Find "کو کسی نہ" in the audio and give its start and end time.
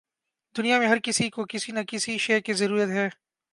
1.29-1.79